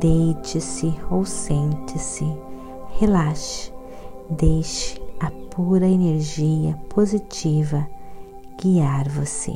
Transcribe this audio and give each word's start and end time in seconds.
Deite-se 0.00 0.92
ou 1.10 1.24
sente-se, 1.24 2.24
relaxe, 2.98 3.72
deixe 4.30 5.00
a 5.20 5.30
pura 5.54 5.86
energia 5.86 6.74
positiva 6.88 7.86
guiar 8.60 9.08
você. 9.08 9.54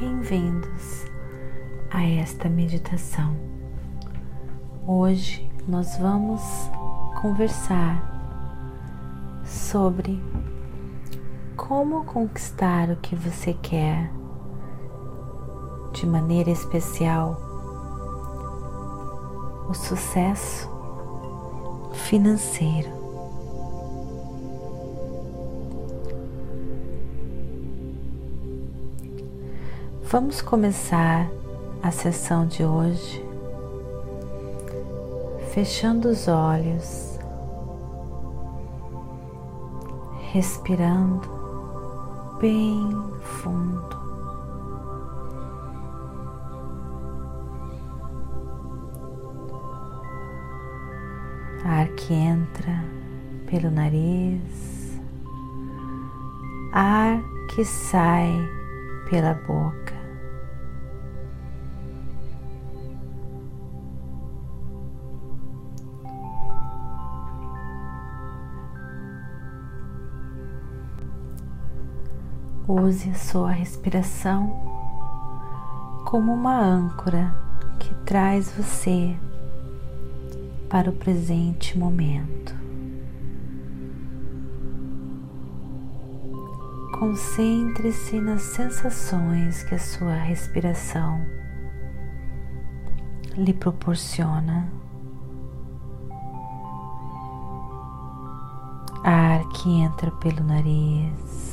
Bem-vindos 0.00 1.04
a 1.90 2.04
esta 2.04 2.48
meditação. 2.48 3.36
Hoje 4.86 5.48
nós 5.68 5.96
vamos 5.98 6.42
conversar 7.20 8.11
sobre 9.52 10.18
como 11.56 12.04
conquistar 12.04 12.90
o 12.90 12.96
que 12.96 13.14
você 13.14 13.52
quer 13.52 14.10
de 15.92 16.06
maneira 16.06 16.50
especial, 16.50 17.36
o 19.68 19.74
sucesso 19.74 20.68
financeiro. 21.92 22.90
Vamos 30.04 30.40
começar 30.40 31.30
a 31.82 31.90
sessão 31.90 32.46
de 32.46 32.64
hoje 32.64 33.24
fechando 35.52 36.08
os 36.08 36.28
olhos 36.28 37.11
respirando 40.32 41.28
bem 42.40 42.90
fundo. 43.20 44.00
Ar 51.64 51.86
que 51.88 52.14
entra 52.14 52.82
pelo 53.46 53.70
nariz, 53.70 54.98
ar 56.72 57.22
que 57.54 57.62
sai 57.64 58.32
pela 59.10 59.34
boca. 59.34 59.91
Use 72.74 73.10
a 73.10 73.14
sua 73.14 73.50
respiração 73.50 74.48
como 76.06 76.32
uma 76.32 76.58
âncora 76.58 77.36
que 77.78 77.94
traz 78.06 78.50
você 78.50 79.14
para 80.70 80.88
o 80.88 80.92
presente 80.94 81.78
momento. 81.78 82.54
Concentre-se 86.98 88.18
nas 88.18 88.40
sensações 88.40 89.62
que 89.64 89.74
a 89.74 89.78
sua 89.78 90.14
respiração 90.14 91.22
lhe 93.36 93.52
proporciona. 93.52 94.66
Ar 99.04 99.46
que 99.50 99.68
entra 99.68 100.10
pelo 100.12 100.42
nariz 100.42 101.51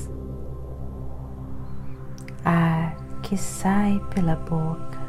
ar 2.44 2.96
que 3.22 3.38
sai 3.38 4.02
pela 4.14 4.36
boca. 4.36 5.00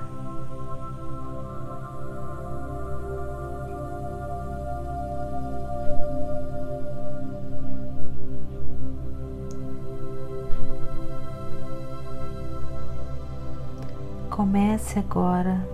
Comece 14.31 14.99
agora 14.99 15.67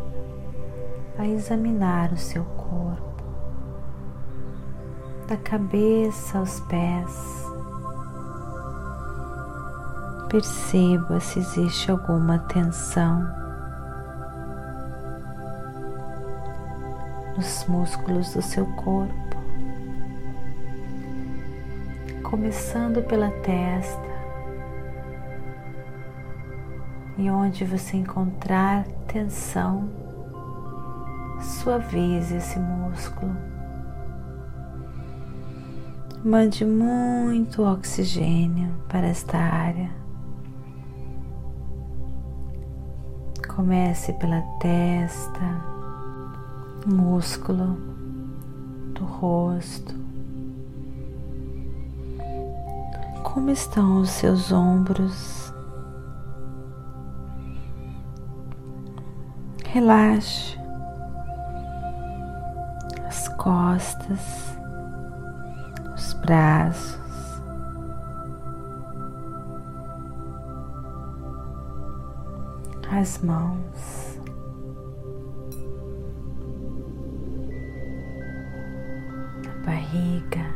a 1.19 1.27
examinar 1.27 2.13
o 2.13 2.17
seu 2.17 2.45
corpo, 2.45 3.23
da 5.29 5.37
cabeça 5.37 6.39
aos 6.39 6.61
pés. 6.61 7.46
Perceba 10.37 11.19
se 11.19 11.39
existe 11.39 11.91
alguma 11.91 12.39
tensão 12.41 13.27
nos 17.35 17.65
músculos 17.67 18.35
do 18.35 18.43
seu 18.43 18.67
corpo, 18.75 19.37
começando 22.23 23.03
pela 23.05 23.31
testa. 23.31 24.07
E 27.17 27.31
onde 27.31 27.65
você 27.65 27.97
encontrar 27.97 28.85
tensão, 29.09 29.89
suavize 31.41 32.37
esse 32.37 32.59
músculo. 32.59 33.35
Mande 36.23 36.63
muito 36.63 37.63
oxigênio 37.63 38.75
para 38.87 39.07
esta 39.07 39.39
área. 39.39 39.96
Comece 43.45 44.13
pela 44.15 44.41
testa, 44.61 45.41
músculo 46.87 47.77
do 48.95 49.05
rosto. 49.05 49.95
Como 53.23 53.51
estão 53.51 54.01
os 54.01 54.11
seus 54.11 54.53
ombros? 54.53 55.53
Relaxe 59.65 60.59
as 63.07 63.29
costas, 63.29 64.57
os 65.95 66.13
braços. 66.15 67.06
As 72.97 73.19
mãos. 73.19 74.19
A 79.45 79.67
barriga. 79.67 80.47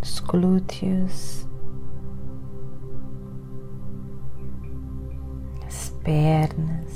Os 0.00 0.20
glúteos. 0.20 1.46
As 5.66 5.90
pernas. 6.02 6.91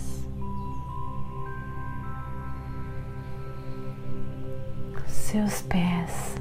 Seus 5.37 5.61
pés. 5.63 6.35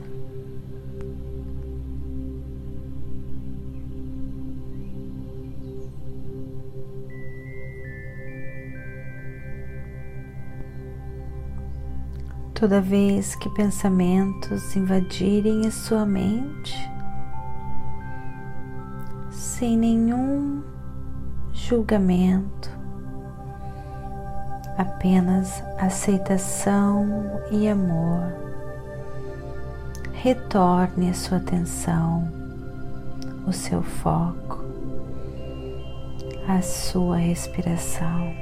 Toda 12.53 12.79
vez 12.79 13.35
que 13.35 13.49
pensamentos 13.49 14.75
invadirem 14.77 15.67
a 15.67 15.71
sua 15.71 16.05
mente, 16.05 16.73
sem 19.29 19.77
nenhum 19.77 20.63
julgamento, 21.51 22.71
apenas 24.77 25.61
aceitação 25.77 27.05
e 27.51 27.67
amor. 27.67 28.54
Retorne 30.25 31.11
a 31.11 31.13
sua 31.13 31.37
atenção, 31.37 32.27
o 33.45 33.53
seu 33.53 33.83
foco, 33.83 34.57
a 36.47 36.63
sua 36.63 37.17
respiração. 37.17 38.33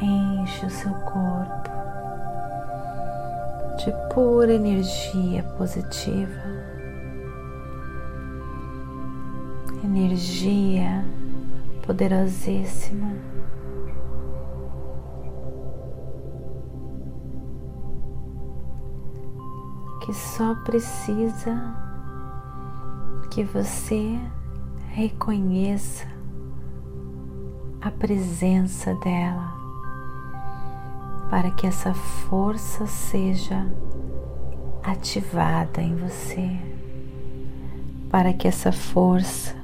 enche 0.00 0.64
o 0.64 0.70
seu 0.70 0.94
corpo 0.94 1.70
de 3.76 3.92
pura 4.14 4.54
energia 4.54 5.42
positiva, 5.58 6.73
energia 10.00 11.04
poderosíssima. 11.86 13.12
Que 20.00 20.12
só 20.12 20.54
precisa 20.56 21.54
que 23.30 23.42
você 23.42 24.18
reconheça 24.90 26.06
a 27.80 27.90
presença 27.90 28.94
dela 28.96 29.52
para 31.30 31.50
que 31.50 31.66
essa 31.66 31.92
força 31.94 32.86
seja 32.86 33.66
ativada 34.82 35.82
em 35.82 35.96
você, 35.96 36.50
para 38.10 38.32
que 38.32 38.46
essa 38.46 38.70
força 38.70 39.63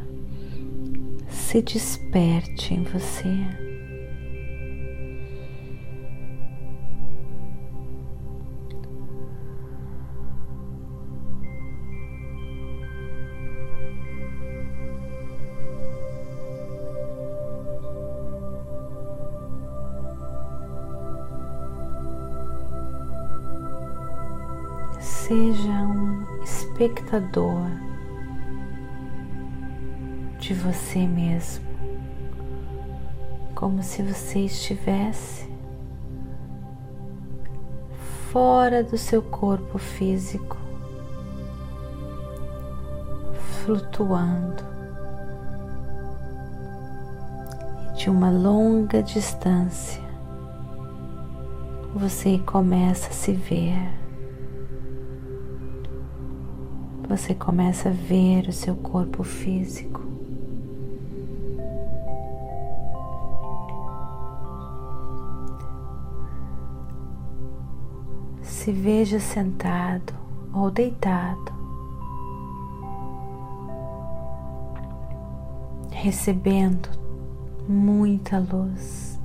se 1.50 1.60
desperte 1.62 2.74
em 2.74 2.84
você. 2.84 3.26
seja 25.00 25.70
um 25.70 26.42
espectador 26.44 27.89
de 30.50 30.54
você 30.54 31.06
mesmo, 31.06 31.64
como 33.54 33.84
se 33.84 34.02
você 34.02 34.40
estivesse 34.40 35.48
fora 38.32 38.82
do 38.82 38.98
seu 38.98 39.22
corpo 39.22 39.78
físico, 39.78 40.56
flutuando 43.62 44.64
de 47.96 48.10
uma 48.10 48.28
longa 48.28 49.04
distância. 49.04 50.02
Você 51.94 52.38
começa 52.40 53.10
a 53.10 53.12
se 53.12 53.32
ver 53.32 54.00
você 57.10 57.34
começa 57.34 57.88
a 57.88 57.92
ver 57.92 58.48
o 58.48 58.52
seu 58.52 58.76
corpo 58.76 59.24
físico. 59.24 59.89
Se 68.60 68.72
veja 68.72 69.18
sentado 69.18 70.12
ou 70.52 70.70
deitado, 70.70 71.50
recebendo 75.90 76.90
muita 77.66 78.38
luz, 78.38 79.18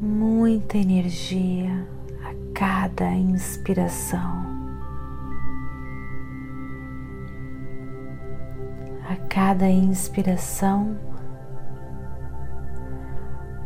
muita 0.00 0.78
energia 0.78 1.86
a 2.24 2.34
cada 2.52 3.12
inspiração. 3.12 4.50
a 9.08 9.16
cada 9.28 9.68
inspiração, 9.68 10.96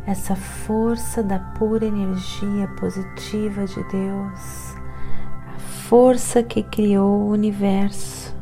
essa 0.05 0.35
força 0.35 1.23
da 1.23 1.39
pura 1.39 1.85
energia 1.85 2.67
positiva 2.79 3.65
de 3.65 3.83
Deus, 3.89 4.75
a 5.47 5.59
força 5.87 6.43
que 6.43 6.61
criou 6.61 7.21
o 7.21 7.29
universo, 7.29 8.35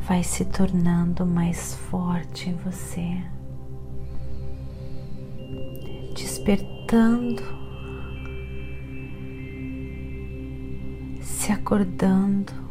vai 0.00 0.22
se 0.22 0.44
tornando 0.46 1.26
mais 1.26 1.74
forte 1.74 2.48
em 2.48 2.54
você, 2.54 3.22
despertando, 6.14 7.42
se 11.20 11.52
acordando 11.52 12.69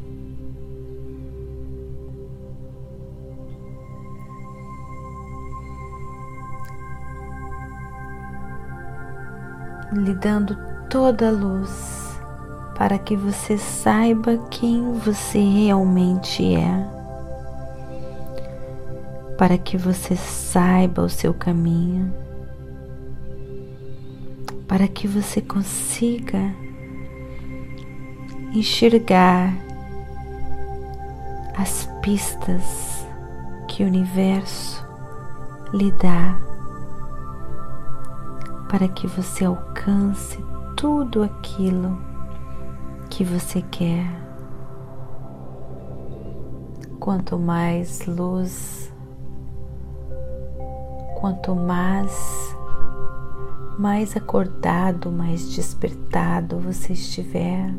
lhe 9.91 10.13
dando 10.13 10.57
toda 10.89 11.29
a 11.29 11.31
luz 11.31 12.19
para 12.75 12.97
que 12.97 13.15
você 13.15 13.57
saiba 13.57 14.37
quem 14.49 14.93
você 14.93 15.39
realmente 15.39 16.55
é, 16.55 16.87
para 19.37 19.57
que 19.57 19.77
você 19.77 20.15
saiba 20.15 21.01
o 21.01 21.09
seu 21.09 21.33
caminho, 21.33 22.13
para 24.67 24.87
que 24.87 25.07
você 25.07 25.41
consiga 25.41 26.53
enxergar 28.53 29.53
as 31.57 31.89
pistas 32.01 33.05
que 33.67 33.83
o 33.83 33.87
universo 33.87 34.85
lhe 35.73 35.91
dá 35.91 36.48
para 38.69 38.87
que 38.87 39.07
você 39.07 39.45
alcance 39.45 40.37
tudo 40.77 41.23
aquilo 41.23 41.99
que 43.09 43.23
você 43.23 43.63
quer. 43.63 44.05
Quanto 46.99 47.39
mais 47.39 48.05
luz, 48.05 48.93
quanto 51.19 51.55
mais 51.55 52.37
mais 53.79 54.15
acordado, 54.15 55.09
mais 55.09 55.55
despertado 55.55 56.59
você 56.59 56.91
estiver, 56.91 57.73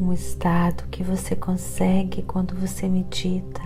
um 0.00 0.12
estado 0.12 0.84
que 0.92 1.02
você 1.02 1.34
consegue 1.34 2.22
quando 2.22 2.54
você 2.54 2.88
medita, 2.88 3.60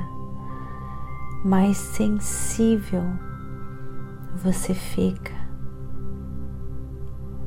mais 1.44 1.76
sensível 1.76 3.29
você 4.36 4.74
fica, 4.74 5.34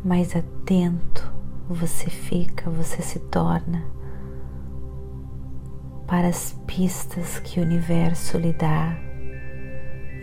mais 0.03 0.35
atento 0.35 1.31
você 1.69 2.09
fica, 2.09 2.69
você 2.69 3.01
se 3.01 3.19
torna 3.19 3.83
para 6.05 6.27
as 6.27 6.55
pistas 6.67 7.39
que 7.39 7.59
o 7.59 7.63
universo 7.63 8.37
lhe 8.37 8.53
dá 8.53 8.95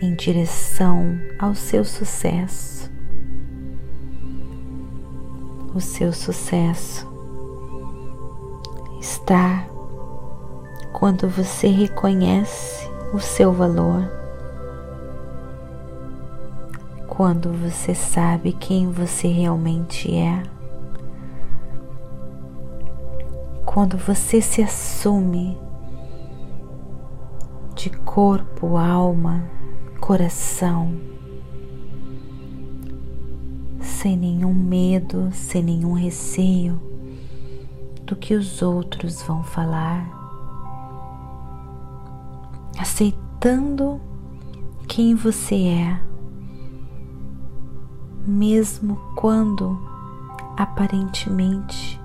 em 0.01 0.15
direção 0.15 1.19
ao 1.39 1.53
seu 1.55 1.83
sucesso. 1.83 2.91
O 5.73 5.79
seu 5.79 6.11
sucesso 6.13 7.07
está 8.99 9.65
quando 10.91 11.27
você 11.27 11.67
reconhece 11.67 12.89
o 13.13 13.19
seu 13.19 13.51
valor 13.51 14.20
quando 17.21 17.53
você 17.53 17.93
sabe 17.93 18.51
quem 18.51 18.89
você 18.89 19.27
realmente 19.27 20.11
é, 20.11 20.41
quando 23.63 23.95
você 23.95 24.41
se 24.41 24.63
assume 24.63 25.55
de 27.75 27.91
corpo, 27.91 28.75
alma, 28.75 29.47
coração, 29.99 30.99
sem 33.79 34.17
nenhum 34.17 34.55
medo, 34.55 35.29
sem 35.31 35.61
nenhum 35.61 35.93
receio 35.93 36.81
do 38.03 38.15
que 38.15 38.33
os 38.33 38.63
outros 38.63 39.21
vão 39.21 39.43
falar, 39.43 40.09
aceitando 42.79 44.01
quem 44.87 45.13
você 45.13 45.67
é, 45.67 46.10
mesmo 48.25 48.95
quando 49.15 49.79
aparentemente 50.57 51.99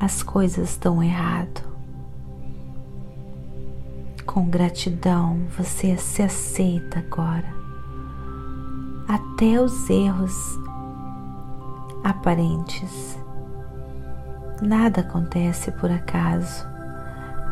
as 0.00 0.22
coisas 0.22 0.70
estão 0.70 1.02
errado. 1.02 1.62
Com 4.24 4.48
gratidão 4.48 5.46
você 5.56 5.96
se 5.96 6.22
aceita 6.22 6.98
agora, 6.98 7.54
até 9.08 9.60
os 9.60 9.88
erros 9.88 10.58
aparentes. 12.04 13.18
Nada 14.60 15.02
acontece 15.02 15.70
por 15.72 15.90
acaso, 15.90 16.66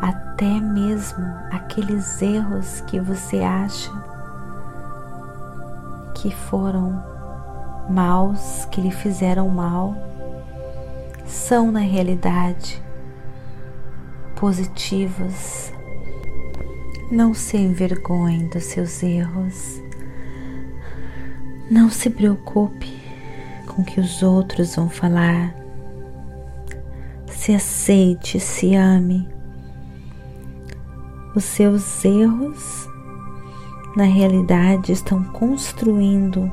até 0.01 0.59
mesmo 0.59 1.25
aqueles 1.51 2.21
erros 2.21 2.81
que 2.81 2.99
você 2.99 3.41
acha 3.41 3.91
que 6.15 6.33
foram 6.33 7.14
maus, 7.89 8.65
que 8.71 8.81
lhe 8.81 8.91
fizeram 8.91 9.49
mal, 9.49 9.95
são 11.25 11.71
na 11.71 11.79
realidade 11.79 12.81
positivos. 14.35 15.71
Não 17.11 17.33
se 17.33 17.57
envergonhe 17.57 18.49
dos 18.49 18.63
seus 18.63 19.01
erros. 19.03 19.81
Não 21.69 21.89
se 21.89 22.09
preocupe 22.09 22.99
com 23.67 23.81
o 23.81 23.85
que 23.85 23.99
os 23.99 24.23
outros 24.23 24.75
vão 24.75 24.89
falar 24.89 25.65
se 27.45 27.53
aceite, 27.53 28.39
se 28.39 28.73
ame. 28.73 29.29
Os 31.35 31.43
seus 31.43 32.03
erros, 32.03 32.89
na 33.95 34.05
realidade, 34.05 34.91
estão 34.91 35.23
construindo 35.25 36.51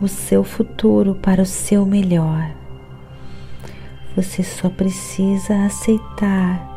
o 0.00 0.08
seu 0.08 0.42
futuro 0.42 1.14
para 1.16 1.42
o 1.42 1.46
seu 1.46 1.84
melhor. 1.84 2.50
Você 4.16 4.42
só 4.42 4.68
precisa 4.68 5.66
aceitar. 5.66 6.68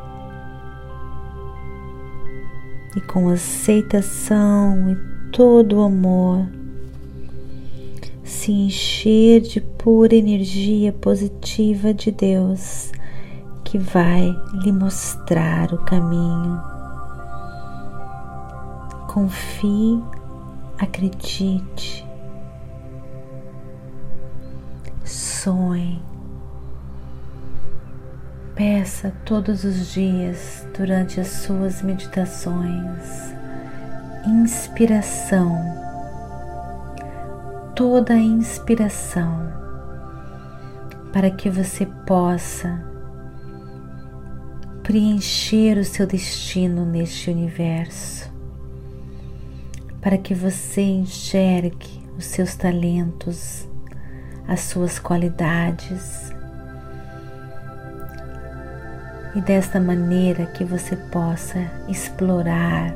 E 2.95 3.01
com 3.01 3.29
aceitação 3.29 4.91
e 4.91 5.31
todo 5.31 5.77
o 5.77 5.83
amor, 5.83 6.47
se 8.23 8.51
encher 8.51 9.41
de 9.41 9.59
pura 9.59 10.13
energia 10.15 10.93
positiva 10.93 11.93
de 11.93 12.11
Deus 12.11 12.91
que 13.63 13.79
vai 13.79 14.35
lhe 14.63 14.71
mostrar 14.71 15.73
o 15.73 15.79
caminho. 15.79 16.61
Confie, 19.07 19.99
acredite, 20.77 22.05
sonhe. 25.43 26.01
Peça 28.55 29.11
todos 29.25 29.65
os 29.65 29.91
dias 29.91 30.65
durante 30.77 31.19
as 31.19 31.27
suas 31.27 31.81
meditações. 31.81 33.33
Inspiração. 34.25 35.51
Toda 37.75 38.13
a 38.13 38.17
inspiração. 38.17 39.51
Para 41.11 41.29
que 41.29 41.49
você 41.49 41.85
possa 42.07 42.81
preencher 44.81 45.77
o 45.77 45.83
seu 45.83 46.07
destino 46.07 46.85
neste 46.85 47.29
universo, 47.29 48.31
para 50.01 50.17
que 50.17 50.33
você 50.33 50.81
enxergue 50.81 52.01
os 52.17 52.25
seus 52.25 52.55
talentos, 52.55 53.67
as 54.47 54.61
suas 54.61 54.99
qualidades. 54.99 56.33
E 59.35 59.41
desta 59.41 59.79
maneira 59.79 60.45
que 60.47 60.63
você 60.63 60.95
possa 60.95 61.59
explorar 61.87 62.93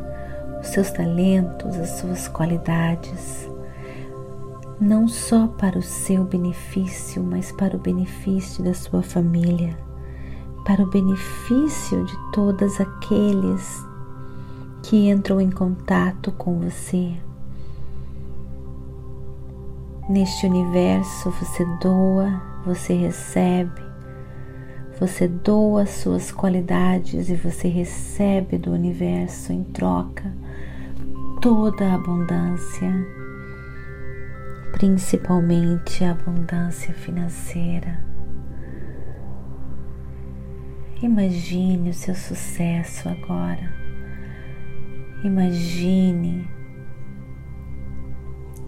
os 0.61 0.67
seus 0.67 0.91
talentos, 0.91 1.77
as 1.77 1.89
suas 1.99 2.27
qualidades 2.27 3.47
não 4.79 5.07
só 5.07 5.47
para 5.47 5.77
o 5.77 5.81
seu 5.81 6.23
benefício, 6.23 7.23
mas 7.23 7.51
para 7.51 7.75
o 7.75 7.79
benefício 7.79 8.63
da 8.63 8.73
sua 8.73 9.01
família, 9.01 9.77
para 10.63 10.83
o 10.83 10.89
benefício 10.89 12.05
de 12.05 12.13
todos 12.31 12.79
aqueles 12.79 13.85
que 14.83 15.09
entram 15.09 15.41
em 15.41 15.49
contato 15.49 16.31
com 16.31 16.59
você. 16.59 17.13
Neste 20.09 20.45
universo 20.45 21.31
você 21.31 21.65
doa, 21.81 22.41
você 22.65 22.93
recebe, 22.93 23.81
você 24.99 25.27
doa 25.27 25.85
suas 25.85 26.31
qualidades 26.31 27.29
e 27.29 27.35
você 27.35 27.67
recebe 27.67 28.57
do 28.57 28.71
universo 28.71 29.51
em 29.51 29.63
troca 29.63 30.33
toda 31.41 31.85
a 31.85 31.95
abundância 31.95 32.91
principalmente 34.77 36.03
a 36.03 36.11
abundância 36.11 36.93
financeira. 36.93 37.99
Imagine 41.01 41.89
o 41.89 41.93
seu 41.93 42.13
sucesso 42.13 43.09
agora. 43.09 43.73
Imagine 45.23 46.47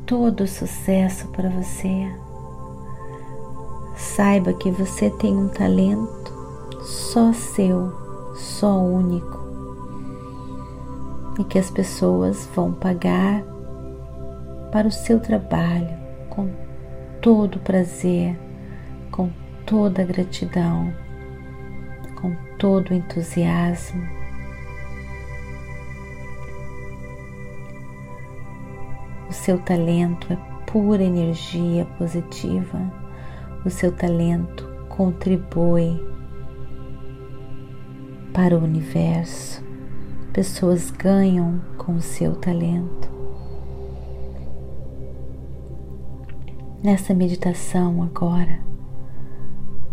todo 0.09 0.47
sucesso 0.47 1.27
para 1.27 1.49
você. 1.49 2.11
Saiba 3.95 4.51
que 4.53 4.71
você 4.71 5.11
tem 5.11 5.37
um 5.37 5.49
talento 5.49 6.33
só 6.81 7.31
seu, 7.31 7.93
só 8.33 8.75
único, 8.79 9.37
e 11.37 11.43
que 11.43 11.59
as 11.59 11.69
pessoas 11.69 12.49
vão 12.55 12.73
pagar 12.73 13.43
para 14.71 14.87
o 14.87 14.91
seu 14.91 15.19
trabalho 15.19 15.95
com 16.31 16.49
todo 17.21 17.59
prazer, 17.59 18.35
com 19.11 19.29
toda 19.63 20.03
gratidão, 20.03 20.91
com 22.19 22.35
todo 22.57 22.95
entusiasmo. 22.95 24.18
O 29.29 29.33
seu 29.33 29.59
talento 29.59 30.33
é 30.33 30.37
pura 30.65 31.03
energia 31.03 31.85
positiva, 31.97 32.79
o 33.63 33.69
seu 33.69 33.91
talento 33.91 34.67
contribui 34.89 36.01
para 38.33 38.57
o 38.57 38.63
universo. 38.63 39.63
Pessoas 40.33 40.91
ganham 40.91 41.61
com 41.77 41.95
o 41.95 42.01
seu 42.01 42.35
talento. 42.35 43.19
nessa 46.83 47.13
meditação 47.13 48.01
agora, 48.01 48.59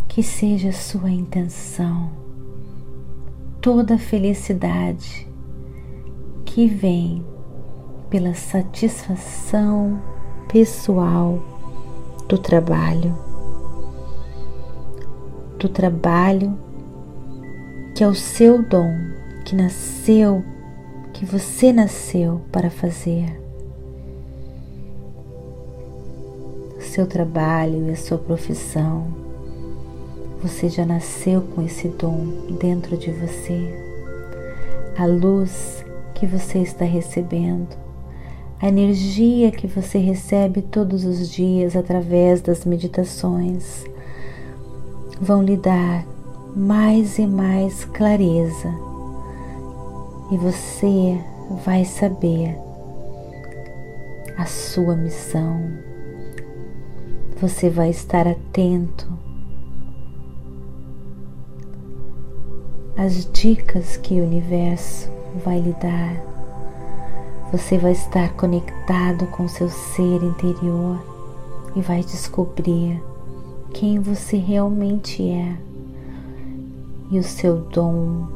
que 0.09 0.23
seja 0.23 0.69
a 0.69 0.73
sua 0.73 1.11
intenção, 1.11 2.11
toda 3.61 3.95
a 3.95 3.99
felicidade 3.99 5.29
que 6.45 6.67
vem 6.67 7.25
pela 8.11 8.35
satisfação 8.35 10.01
pessoal 10.49 11.39
do 12.29 12.39
trabalho, 12.39 13.17
do 15.59 15.69
trabalho 15.69 16.57
que 17.95 18.05
é 18.05 18.09
o 18.09 18.15
seu 18.15 18.63
dom, 18.63 18.93
que 19.45 19.57
nasceu, 19.57 20.45
que 21.13 21.25
você 21.25 21.73
nasceu 21.73 22.43
para 22.53 22.71
fazer. 22.71 23.47
seu 26.97 27.07
trabalho 27.07 27.89
e 27.89 27.91
a 27.91 27.97
sua 27.97 28.17
profissão. 28.17 29.07
Você 30.43 30.71
já 30.71 30.87
nasceu 30.87 31.43
com 31.43 31.61
esse 31.61 31.89
dom 31.89 32.27
dentro 32.59 32.97
de 32.97 33.11
você. 33.13 33.75
A 34.97 35.05
luz 35.05 35.85
que 36.15 36.27
você 36.27 36.61
está 36.61 36.87
recebendo, 36.87 37.77
a 38.61 38.69
energia 38.69 39.51
que 39.51 39.67
você 39.67 39.99
recebe 39.99 40.63
todos 40.63 41.05
os 41.05 41.31
dias 41.31 41.77
através 41.77 42.41
das 42.41 42.65
meditações, 42.65 43.85
vão 45.21 45.43
lhe 45.43 45.57
dar 45.57 46.05
mais 46.55 47.19
e 47.19 47.27
mais 47.27 47.85
clareza 47.85 48.69
e 50.33 50.37
você 50.37 51.19
vai 51.65 51.85
saber 51.85 52.57
a 54.37 54.47
sua 54.47 54.97
missão 54.97 55.87
você 57.41 57.69
vai 57.69 57.91
estar 57.91 58.27
atento 58.27 59.07
às 62.97 63.31
dicas 63.31 63.99
que 63.99 64.15
o 64.21 64.25
universo 64.25 65.11
vai 65.45 65.61
lhe 65.61 65.75
dar. 65.75 66.36
Você 67.53 67.79
vai 67.79 67.93
estar 67.93 68.33
conectado 68.35 69.27
com 69.29 69.47
seu 69.47 69.69
ser 69.69 70.23
interior 70.23 70.99
e 71.77 71.81
vai 71.81 72.03
descobrir 72.03 73.01
quem 73.73 74.01
você 74.01 74.37
realmente 74.37 75.29
é. 75.31 75.57
E 77.11 77.19
o 77.19 77.23
seu 77.23 77.59
dom 77.59 78.27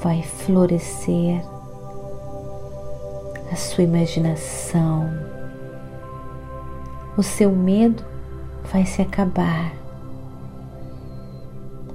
vai 0.00 0.22
florescer, 0.22 1.40
a 3.52 3.54
sua 3.54 3.84
imaginação, 3.84 5.08
o 7.16 7.22
seu 7.22 7.52
medo 7.52 8.02
vai 8.72 8.84
se 8.84 9.00
acabar. 9.00 9.72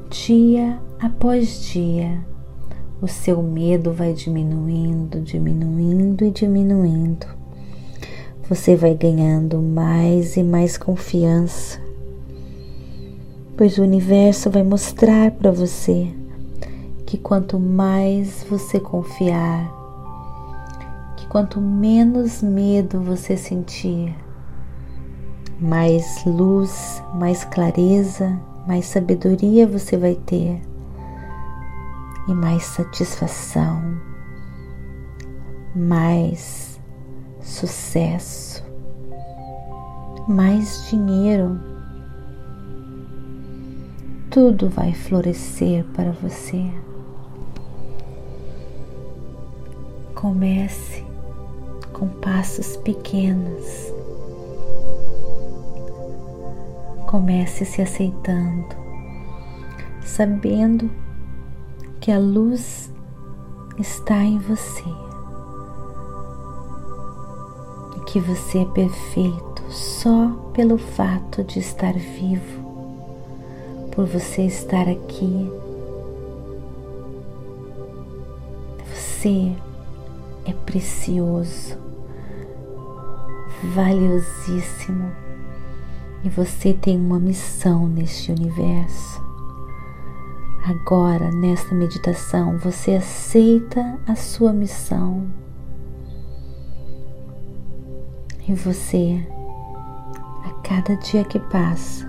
Dia 0.09 0.79
após 1.01 1.65
dia, 1.69 2.23
o 3.01 3.07
seu 3.07 3.43
medo 3.43 3.91
vai 3.91 4.13
diminuindo, 4.13 5.19
diminuindo 5.19 6.25
e 6.25 6.31
diminuindo. 6.31 7.27
Você 8.49 8.75
vai 8.75 8.95
ganhando 8.95 9.61
mais 9.61 10.35
e 10.35 10.43
mais 10.43 10.77
confiança, 10.77 11.79
pois 13.55 13.77
o 13.77 13.83
universo 13.83 14.49
vai 14.49 14.63
mostrar 14.63 15.31
para 15.31 15.51
você 15.51 16.07
que 17.05 17.17
quanto 17.17 17.59
mais 17.59 18.45
você 18.49 18.79
confiar, 18.79 19.71
que 21.17 21.27
quanto 21.27 21.61
menos 21.61 22.41
medo 22.41 23.01
você 23.01 23.37
sentir, 23.37 24.15
mais 25.59 26.23
luz, 26.25 27.01
mais 27.13 27.43
clareza, 27.43 28.39
mais 28.65 28.85
sabedoria 28.85 29.67
você 29.67 29.97
vai 29.97 30.15
ter 30.15 30.66
e 32.27 32.33
mais 32.33 32.63
satisfação, 32.63 33.81
mais 35.75 36.79
sucesso, 37.41 38.63
mais 40.27 40.87
dinheiro. 40.89 41.59
Tudo 44.29 44.69
vai 44.69 44.93
florescer 44.93 45.83
para 45.95 46.11
você. 46.11 46.69
Comece 50.13 51.05
com 51.93 52.07
passos 52.07 52.75
pequenos 52.77 53.97
Comece 57.07 57.63
se 57.63 57.81
aceitando, 57.81 58.67
sabendo 60.01 60.89
que 60.89 61.06
a 62.11 62.19
luz 62.19 62.89
está 63.77 64.23
em 64.23 64.37
você 64.39 64.83
e 67.97 67.99
que 68.05 68.19
você 68.19 68.59
é 68.59 68.65
perfeito 68.65 69.63
só 69.69 70.29
pelo 70.53 70.77
fato 70.77 71.43
de 71.43 71.59
estar 71.59 71.93
vivo, 71.93 72.63
por 73.91 74.05
você 74.05 74.43
estar 74.43 74.87
aqui. 74.87 75.51
Você 78.93 79.53
é 80.45 80.53
precioso, 80.53 81.77
valiosíssimo 83.75 85.11
e 86.23 86.29
você 86.29 86.73
tem 86.73 86.97
uma 86.97 87.19
missão 87.19 87.87
neste 87.87 88.31
universo. 88.31 89.26
Agora, 90.69 91.31
nesta 91.31 91.73
meditação, 91.73 92.57
você 92.57 92.95
aceita 92.95 93.97
a 94.05 94.15
sua 94.17 94.51
missão 94.51 95.25
e 98.45 98.53
você, 98.53 99.25
a 100.43 100.49
cada 100.67 100.97
dia 100.97 101.23
que 101.23 101.39
passa, 101.39 102.05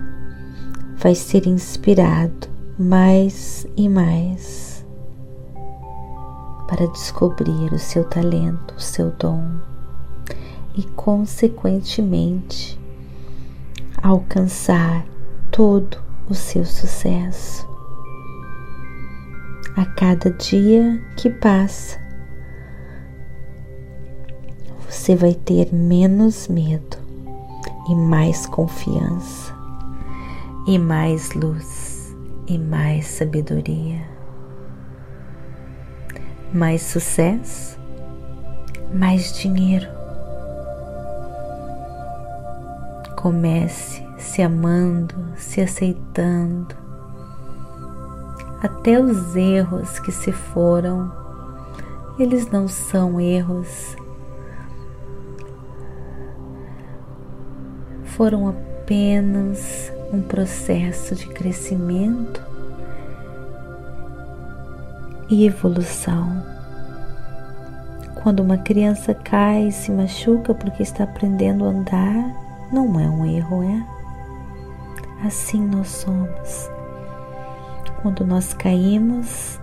vai 0.97 1.15
ser 1.15 1.47
inspirado 1.47 2.49
mais 2.77 3.65
e 3.77 3.89
mais 3.89 4.85
para 6.67 6.89
descobrir 6.89 7.73
o 7.73 7.79
seu 7.79 8.03
talento, 8.03 8.75
o 8.77 8.81
seu 8.81 9.13
dom 9.13 9.61
e, 10.75 10.83
consequentemente, 10.97 12.77
alcançar 14.03 15.07
todo 15.53 15.99
o 16.29 16.35
seu 16.35 16.65
sucesso. 16.65 17.68
A 19.79 19.87
cada 19.87 20.29
dia 20.33 21.01
que 21.17 21.31
passa, 21.31 22.01
você 24.89 25.15
vai 25.15 25.35
ter 25.35 25.73
menos 25.73 26.49
medo 26.49 26.97
e 27.89 27.95
mais 27.95 28.45
confiança, 28.45 29.55
e 30.67 30.81
mais 30.81 31.31
luz 31.31 32.13
e 32.49 32.59
mais 32.59 33.07
sabedoria, 33.07 34.03
mais 36.53 36.83
sucesso, 36.83 37.79
mais 38.93 39.33
dinheiro 39.39 39.97
Comece 43.19 44.07
se 44.17 44.43
amando, 44.43 45.15
se 45.37 45.61
aceitando. 45.61 46.88
Até 48.63 49.01
os 49.01 49.37
erros 49.37 49.99
que 50.01 50.11
se 50.11 50.33
foram, 50.33 51.13
eles 52.19 52.51
não 52.51 52.67
são 52.67 53.21
erros, 53.21 53.97
foram 58.05 58.49
apenas 58.49 59.93
um 60.13 60.21
processo 60.21 61.15
de 61.15 61.29
crescimento 61.29 62.43
e 65.31 65.47
evolução. 65.47 66.43
Quando 68.21 68.41
uma 68.41 68.59
criança 68.59 69.15
cai 69.15 69.69
e 69.69 69.73
se 69.73 69.93
machuca 69.93 70.53
porque 70.53 70.83
está 70.83 71.05
aprendendo 71.05 71.65
a 71.65 71.69
andar, 71.69 72.69
não 72.73 72.99
é 72.99 73.09
um 73.09 73.25
erro, 73.25 73.63
é? 73.63 73.87
Assim 75.25 75.65
nós 75.65 75.89
somos. 75.89 76.78
Quando 78.03 78.25
nós 78.25 78.55
caímos, 78.55 79.61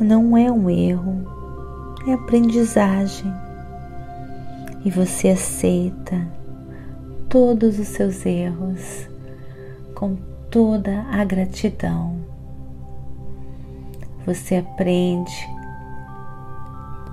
não 0.00 0.36
é 0.36 0.50
um 0.50 0.68
erro, 0.68 1.24
é 2.08 2.12
aprendizagem. 2.14 3.32
E 4.84 4.90
você 4.90 5.28
aceita 5.30 6.26
todos 7.28 7.78
os 7.78 7.88
seus 7.88 8.24
erros 8.24 9.08
com 9.94 10.16
toda 10.50 11.04
a 11.10 11.24
gratidão. 11.24 12.16
Você 14.24 14.56
aprende 14.56 15.48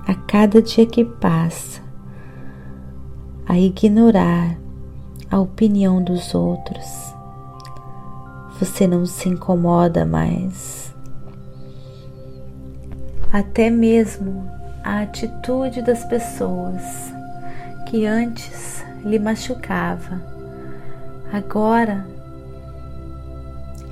a 0.08 0.14
cada 0.14 0.62
dia 0.62 0.86
que 0.86 1.04
passa 1.04 1.82
a 3.48 3.58
ignorar 3.58 4.58
a 5.30 5.40
opinião 5.40 6.04
dos 6.04 6.36
outros. 6.36 7.15
Você 8.60 8.88
não 8.88 9.06
se 9.06 9.30
incomoda 9.30 10.06
mais. 10.06 10.94
Até 13.32 13.70
mesmo 13.70 14.50
a 14.84 15.02
atitude 15.02 15.82
das 15.82 16.06
pessoas 16.06 16.82
que 17.88 18.06
antes 18.06 18.86
lhe 19.04 19.20
machucava, 19.20 20.22
agora 21.32 22.08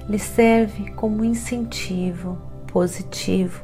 lhe 0.08 0.20
serve 0.20 0.92
como 0.92 1.24
incentivo 1.24 2.38
positivo 2.68 3.64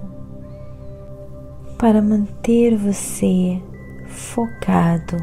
para 1.77 2.01
manter 2.01 2.75
você 2.75 3.61
focado 4.07 5.17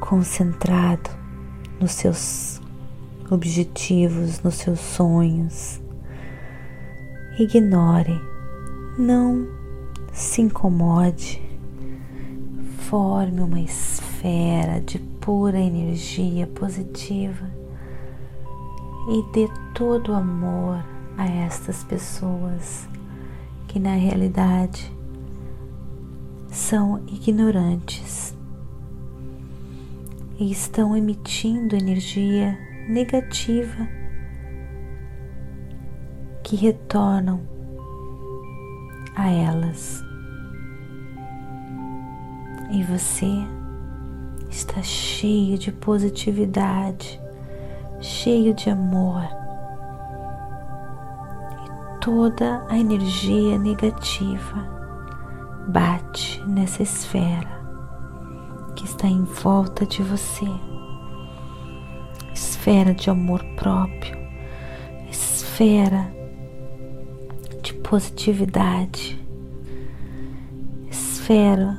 concentrado 0.00 1.10
nos 1.78 1.92
seus 1.92 2.59
objetivos, 3.30 4.42
nos 4.42 4.56
seus 4.56 4.80
sonhos. 4.80 5.80
Ignore, 7.38 8.20
não 8.98 9.48
se 10.12 10.42
incomode, 10.42 11.40
forme 12.88 13.40
uma 13.40 13.60
esfera 13.60 14.80
de 14.80 14.98
pura 14.98 15.58
energia 15.58 16.46
positiva 16.48 17.48
e 19.08 19.32
dê 19.32 19.48
todo 19.74 20.12
o 20.12 20.14
amor 20.14 20.84
a 21.16 21.26
estas 21.26 21.84
pessoas 21.84 22.88
que 23.68 23.78
na 23.78 23.94
realidade 23.94 24.92
são 26.48 27.00
ignorantes 27.06 28.34
e 30.38 30.50
estão 30.50 30.96
emitindo 30.96 31.76
energia 31.76 32.58
negativa 32.88 33.88
que 36.42 36.56
retornam 36.56 37.40
a 39.14 39.30
elas. 39.30 40.02
E 42.70 42.82
você 42.84 43.30
está 44.48 44.82
cheio 44.82 45.58
de 45.58 45.70
positividade, 45.72 47.20
cheio 48.00 48.54
de 48.54 48.70
amor. 48.70 49.22
E 51.66 52.00
toda 52.00 52.64
a 52.68 52.78
energia 52.78 53.58
negativa 53.58 54.80
bate 55.68 56.42
nessa 56.46 56.82
esfera 56.82 57.60
que 58.74 58.84
está 58.84 59.06
em 59.06 59.24
volta 59.24 59.84
de 59.84 60.02
você. 60.02 60.69
Esfera 62.60 62.92
de 62.92 63.08
amor 63.08 63.42
próprio, 63.56 64.18
esfera 65.10 66.12
de 67.62 67.72
positividade, 67.72 69.18
esfera 70.90 71.78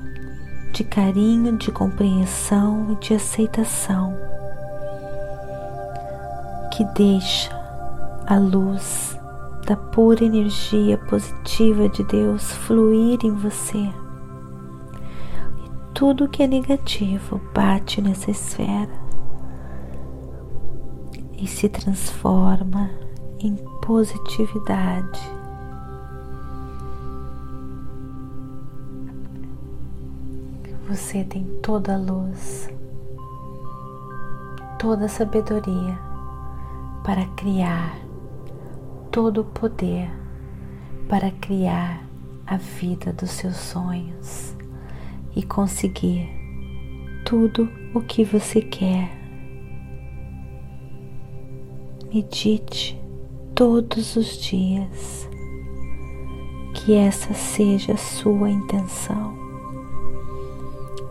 de 0.73 0.83
carinho, 0.83 1.55
de 1.55 1.71
compreensão 1.71 2.93
e 2.93 2.95
de 2.95 3.13
aceitação 3.13 4.17
que 6.71 6.83
deixa 6.95 7.51
a 8.25 8.39
luz 8.39 9.15
da 9.67 9.75
pura 9.75 10.25
energia 10.25 10.97
positiva 10.97 11.87
de 11.89 12.03
Deus 12.05 12.53
fluir 12.53 13.19
em 13.23 13.35
você. 13.35 13.77
E 15.63 15.71
tudo 15.93 16.27
que 16.27 16.41
é 16.41 16.47
negativo 16.47 17.39
bate 17.53 18.01
nessa 18.01 18.31
esfera 18.31 19.10
e 21.41 21.47
se 21.47 21.67
transforma 21.67 22.89
em 23.39 23.55
positividade. 23.81 25.19
Você 30.87 31.23
tem 31.23 31.43
toda 31.61 31.95
a 31.95 31.97
luz, 31.97 32.69
toda 34.77 35.05
a 35.05 35.09
sabedoria 35.09 35.97
para 37.03 37.25
criar 37.35 37.97
todo 39.09 39.41
o 39.41 39.45
poder 39.45 40.21
para 41.11 41.29
criar 41.29 42.05
a 42.47 42.55
vida 42.55 43.11
dos 43.11 43.31
seus 43.31 43.57
sonhos 43.57 44.55
e 45.35 45.43
conseguir 45.43 46.29
tudo 47.25 47.69
o 47.93 47.99
que 47.99 48.23
você 48.23 48.61
quer. 48.61 49.20
Medite 52.13 53.01
todos 53.55 54.17
os 54.17 54.37
dias, 54.41 55.29
que 56.73 56.93
essa 56.93 57.33
seja 57.33 57.93
a 57.93 57.97
sua 57.97 58.49
intenção. 58.49 59.33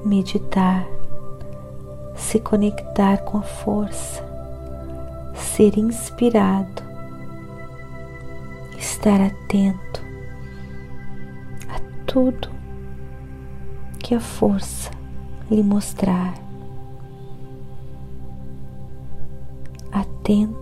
Meditar, 0.05 0.87
se 2.15 2.39
conectar 2.39 3.23
com 3.23 3.39
a 3.39 3.43
força, 3.43 4.23
ser 5.35 5.79
inspirado 5.79 6.83
estar 8.79 9.23
atento 9.23 10.05
a 11.71 11.81
tudo 12.05 12.51
que 13.99 14.15
a 14.15 14.21
força 14.21 14.91
lhe 15.51 15.63
mostrar, 15.63 16.35
atento 19.91 20.60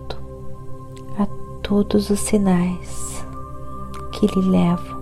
todos 1.69 2.09
os 2.09 2.19
sinais 2.21 3.23
que 4.11 4.25
lhe 4.25 4.41
levam 4.41 4.99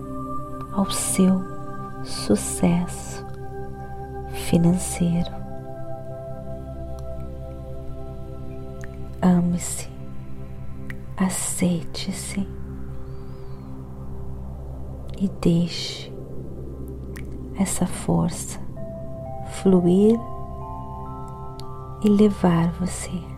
ao 0.70 0.90
seu 0.90 1.40
sucesso 2.04 3.24
financeiro. 4.32 5.30
Ame-se, 9.22 9.88
aceite-se 11.16 12.46
e 15.16 15.26
deixe 15.40 16.12
essa 17.58 17.86
força 17.86 18.60
fluir 19.62 20.20
e 22.04 22.10
levar 22.10 22.70
você. 22.72 23.37